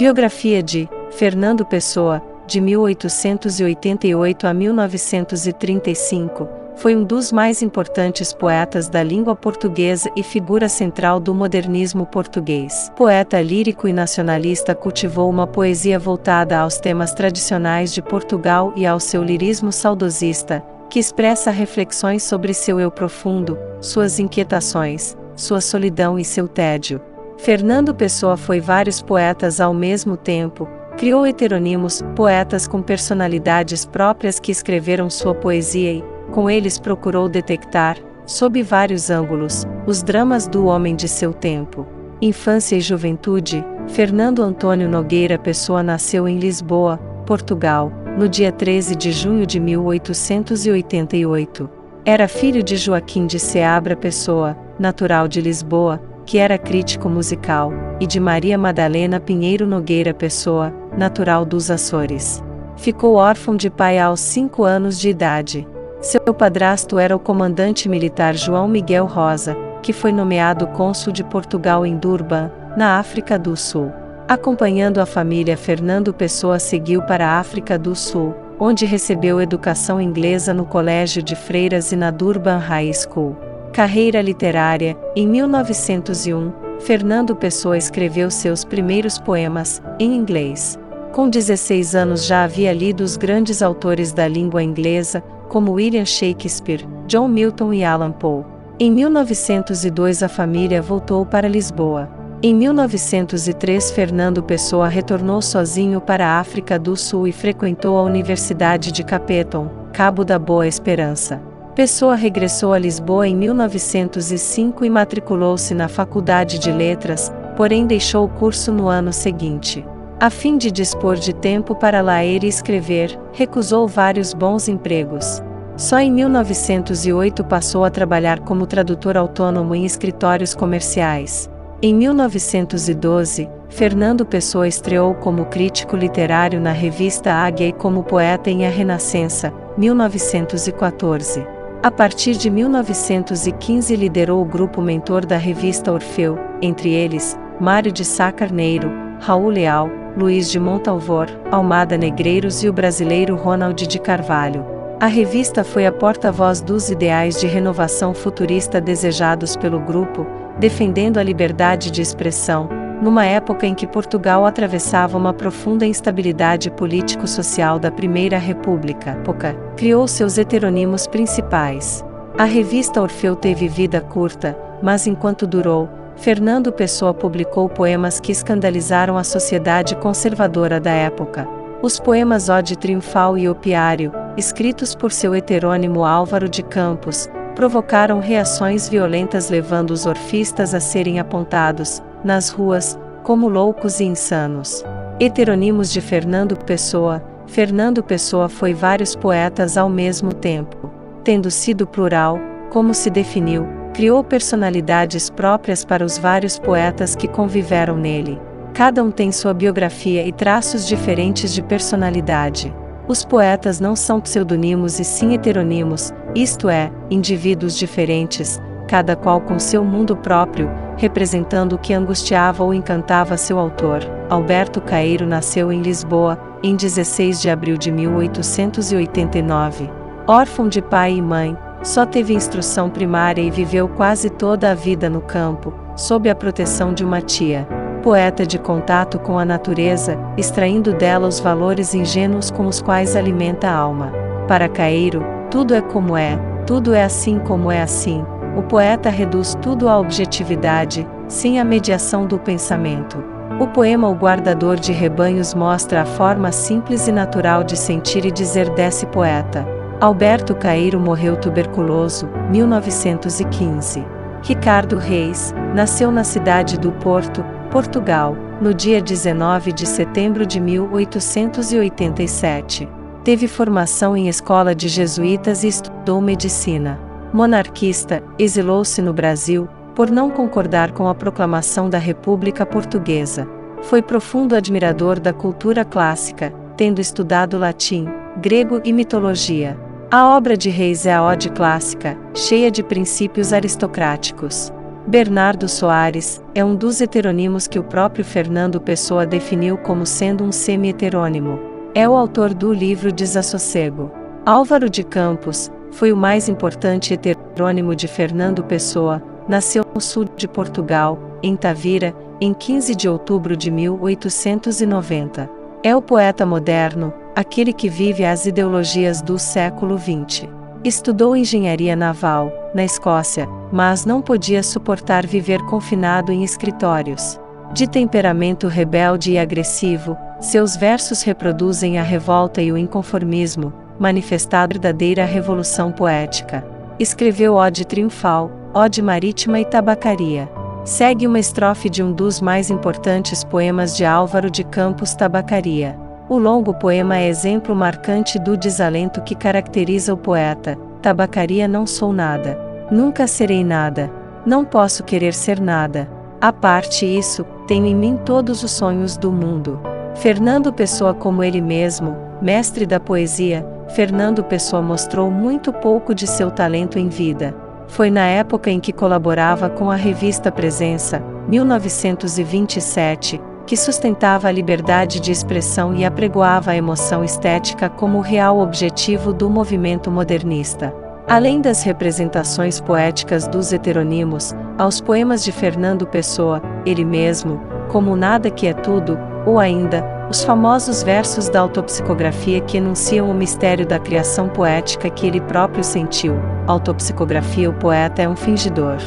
[0.00, 9.02] Biografia de Fernando Pessoa, de 1888 a 1935, foi um dos mais importantes poetas da
[9.02, 12.90] língua portuguesa e figura central do modernismo português.
[12.96, 18.98] Poeta lírico e nacionalista, cultivou uma poesia voltada aos temas tradicionais de Portugal e ao
[18.98, 26.24] seu lirismo saudosista, que expressa reflexões sobre seu eu profundo, suas inquietações, sua solidão e
[26.24, 27.02] seu tédio.
[27.42, 34.52] Fernando Pessoa foi vários poetas ao mesmo tempo, criou heterônimos, poetas com personalidades próprias que
[34.52, 40.94] escreveram sua poesia e, com eles, procurou detectar, sob vários ângulos, os dramas do homem
[40.94, 41.86] de seu tempo.
[42.20, 49.12] Infância e juventude, Fernando Antônio Nogueira Pessoa nasceu em Lisboa, Portugal, no dia 13 de
[49.12, 51.70] junho de 1888.
[52.04, 58.06] Era filho de Joaquim de Seabra Pessoa, natural de Lisboa, que era crítico musical, e
[58.06, 62.40] de Maria Madalena Pinheiro Nogueira Pessoa, natural dos Açores.
[62.76, 65.66] Ficou órfão de pai aos cinco anos de idade.
[66.00, 71.84] Seu padrasto era o comandante militar João Miguel Rosa, que foi nomeado cônsul de Portugal
[71.84, 73.90] em Durban, na África do Sul.
[74.28, 80.54] Acompanhando a família, Fernando Pessoa seguiu para a África do Sul, onde recebeu educação inglesa
[80.54, 83.49] no Colégio de Freiras e na Durban High School.
[83.72, 90.78] Carreira literária: em 1901, Fernando Pessoa escreveu seus primeiros poemas, em inglês.
[91.12, 96.86] Com 16 anos já havia lido os grandes autores da língua inglesa, como William Shakespeare,
[97.06, 98.44] John Milton e Alan Poe.
[98.78, 102.08] Em 1902 a família voltou para Lisboa.
[102.42, 108.90] Em 1903 Fernando Pessoa retornou sozinho para a África do Sul e frequentou a Universidade
[108.90, 111.49] de Capeton, Cabo da Boa Esperança.
[111.74, 118.28] Pessoa regressou a Lisboa em 1905 e matriculou-se na Faculdade de Letras, porém deixou o
[118.28, 119.86] curso no ano seguinte.
[120.18, 125.40] A fim de dispor de tempo para ler e escrever, recusou vários bons empregos.
[125.76, 131.48] Só em 1908 passou a trabalhar como tradutor autônomo em escritórios comerciais.
[131.80, 138.66] Em 1912, Fernando Pessoa estreou como crítico literário na revista Águia e como poeta em
[138.66, 141.59] A Renascença, 1914.
[141.82, 148.04] A partir de 1915 liderou o grupo mentor da revista Orfeu, entre eles, Mário de
[148.04, 154.62] Sá Carneiro, Raul Leal, Luiz de Montalvor, Almada Negreiros e o brasileiro Ronald de Carvalho.
[155.00, 160.26] A revista foi a porta-voz dos ideais de renovação futurista desejados pelo grupo,
[160.58, 162.68] defendendo a liberdade de expressão,
[163.00, 170.06] numa época em que Portugal atravessava uma profunda instabilidade político-social da Primeira República, Poca, criou
[170.06, 172.04] seus heteronimos principais.
[172.38, 179.16] A revista Orfeu teve vida curta, mas enquanto durou, Fernando Pessoa publicou poemas que escandalizaram
[179.16, 181.48] a sociedade conservadora da época.
[181.82, 187.26] Os poemas Ode Triunfal e Opiário, escritos por seu heterônimo Álvaro de Campos,
[187.60, 194.82] provocaram reações violentas levando os orfistas a serem apontados, nas ruas, como loucos e insanos.
[195.20, 200.90] Heteronimos de Fernando Pessoa, Fernando Pessoa foi vários poetas ao mesmo tempo.
[201.22, 202.38] Tendo sido plural,
[202.70, 208.40] como se definiu, criou personalidades próprias para os vários poetas que conviveram nele.
[208.72, 212.74] Cada um tem sua biografia e traços diferentes de personalidade.
[213.06, 219.58] Os poetas não são pseudonimos e sim heteronimos, isto é, indivíduos diferentes, cada qual com
[219.58, 224.00] seu mundo próprio, representando o que angustiava ou encantava seu autor.
[224.28, 229.90] Alberto Caeiro nasceu em Lisboa, em 16 de abril de 1889.
[230.26, 235.08] Órfão de pai e mãe, só teve instrução primária e viveu quase toda a vida
[235.08, 237.66] no campo, sob a proteção de uma tia.
[238.02, 243.68] Poeta de contato com a natureza, extraindo dela os valores ingênuos com os quais alimenta
[243.68, 244.12] a alma.
[244.46, 248.24] Para Caeiro, tudo é como é, tudo é assim como é assim,
[248.56, 253.20] o poeta reduz tudo à objetividade, sem a mediação do pensamento.
[253.58, 258.30] O poema O Guardador de Rebanhos mostra a forma simples e natural de sentir e
[258.30, 259.66] dizer desse poeta.
[260.00, 264.06] Alberto Caeiro morreu tuberculoso, 1915.
[264.42, 272.99] Ricardo Reis, nasceu na cidade do Porto, Portugal, no dia 19 de setembro de 1887.
[273.30, 276.98] Teve formação em escola de jesuítas e estudou medicina
[277.32, 283.46] monarquista, exilou-se no Brasil, por não concordar com a proclamação da República Portuguesa.
[283.82, 289.78] Foi profundo admirador da cultura clássica, tendo estudado latim, grego e mitologia.
[290.10, 294.72] A obra de Reis é a ode clássica, cheia de princípios aristocráticos.
[295.06, 300.50] Bernardo Soares é um dos heteronimos que o próprio Fernando Pessoa definiu como sendo um
[300.50, 301.69] semi-heterônimo.
[301.92, 304.12] É o autor do livro Desassossego.
[304.46, 310.46] Álvaro de Campos foi o mais importante heterônimo de Fernando Pessoa, nasceu no sul de
[310.46, 315.50] Portugal, em Tavira, em 15 de outubro de 1890.
[315.82, 320.48] É o poeta moderno, aquele que vive as ideologias do século XX.
[320.84, 327.40] Estudou engenharia naval, na Escócia, mas não podia suportar viver confinado em escritórios.
[327.72, 335.24] De temperamento rebelde e agressivo, seus versos reproduzem a revolta e o inconformismo, manifestado verdadeira
[335.24, 336.66] revolução poética.
[336.98, 340.50] Escreveu Ode Triunfal, Ode Marítima e Tabacaria.
[340.84, 345.96] Segue uma estrofe de um dos mais importantes poemas de Álvaro de Campos Tabacaria.
[346.28, 350.76] O longo poema é exemplo marcante do desalento que caracteriza o poeta.
[351.00, 352.58] Tabacaria não sou nada.
[352.90, 354.10] Nunca serei nada.
[354.44, 356.19] Não posso querer ser nada.
[356.40, 359.78] A parte isso, tenho em mim todos os sonhos do mundo.
[360.14, 366.50] Fernando Pessoa como ele mesmo, mestre da poesia, Fernando Pessoa mostrou muito pouco de seu
[366.50, 367.54] talento em vida.
[367.88, 375.20] Foi na época em que colaborava com a revista Presença, 1927, que sustentava a liberdade
[375.20, 381.09] de expressão e apregoava a emoção estética como o real objetivo do movimento modernista.
[381.30, 388.50] Além das representações poéticas dos heteronimos, aos poemas de Fernando Pessoa, ele mesmo, como Nada
[388.50, 389.16] que é Tudo,
[389.46, 395.24] ou ainda, os famosos versos da autopsicografia que enunciam o mistério da criação poética que
[395.24, 396.34] ele próprio sentiu.
[396.66, 398.98] Autopsicografia O poeta é um fingidor.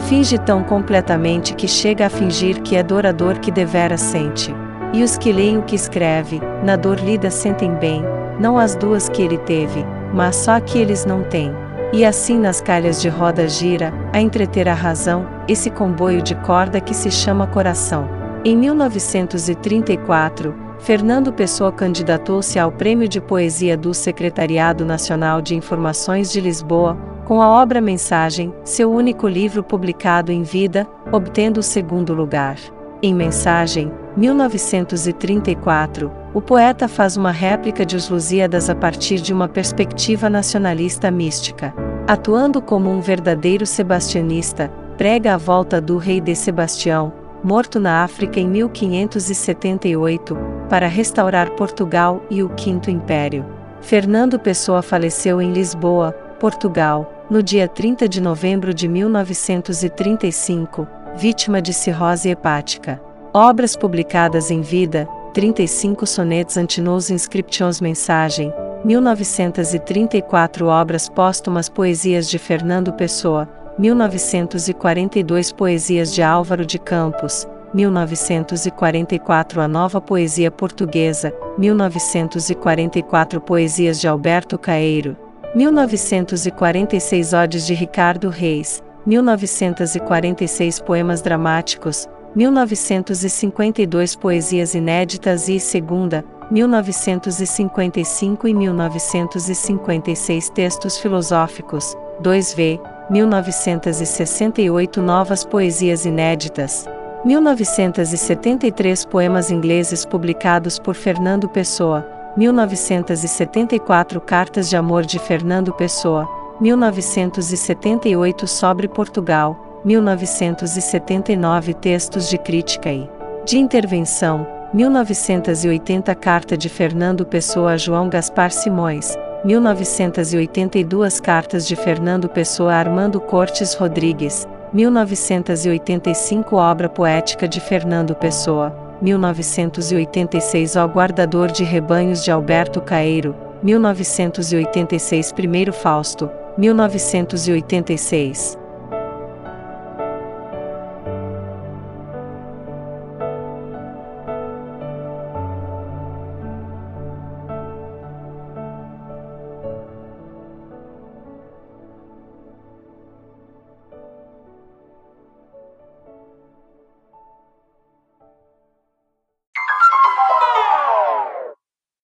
[0.00, 4.54] Finge tão completamente que chega a fingir que é dorador que devera sente.
[4.92, 8.04] E os que leem o que escreve, na dor lida sentem bem,
[8.38, 9.82] não as duas que ele teve,
[10.12, 11.69] mas só que eles não têm.
[11.92, 16.80] E assim nas calhas de roda gira, a entreter a razão, esse comboio de corda
[16.80, 18.08] que se chama coração.
[18.44, 26.40] Em 1934, Fernando Pessoa candidatou-se ao Prêmio de Poesia do Secretariado Nacional de Informações de
[26.40, 26.96] Lisboa,
[27.26, 32.56] com a obra Mensagem, seu único livro publicado em vida, obtendo o segundo lugar.
[33.02, 39.48] Em Mensagem, 1934, o poeta faz uma réplica de Os Lusíadas a partir de uma
[39.48, 41.72] perspectiva nacionalista mística.
[42.06, 44.68] Atuando como um verdadeiro sebastianista,
[44.98, 47.12] prega a volta do rei de Sebastião,
[47.42, 50.36] morto na África em 1578,
[50.68, 53.46] para restaurar Portugal e o Quinto Império.
[53.80, 60.86] Fernando Pessoa faleceu em Lisboa, Portugal, no dia 30 de novembro de 1935,
[61.16, 63.00] vítima de cirrose hepática.
[63.32, 68.52] Obras publicadas em vida: 35 sonetos antinos inscriptions mensagem,
[68.84, 73.48] 1934 obras póstumas Poesias de Fernando Pessoa,
[73.78, 84.58] 1942 Poesias de Álvaro de Campos, 1944 A Nova Poesia Portuguesa, 1944 Poesias de Alberto
[84.58, 85.16] Caeiro,
[85.54, 98.54] 1946 Odes de Ricardo Reis, 1946 Poemas Dramáticos, 1952 Poesias Inéditas e Segunda, 1955 e
[98.54, 106.86] 1956 Textos Filosóficos, 2v, 1968 Novas Poesias Inéditas,
[107.24, 112.06] 1973 Poemas ingleses publicados por Fernando Pessoa,
[112.36, 116.28] 1974 Cartas de Amor de Fernando Pessoa,
[116.60, 123.08] 1978 Sobre Portugal, 1979 Textos de crítica e
[123.46, 132.28] de intervenção, 1980 Carta de Fernando Pessoa a João Gaspar Simões, 1982 Cartas de Fernando
[132.28, 141.64] Pessoa a Armando Cortes Rodrigues, 1985 Obra Poética de Fernando Pessoa, 1986 O Guardador de
[141.64, 148.59] Rebanhos de Alberto Caeiro, 1986 Primeiro Fausto, 1986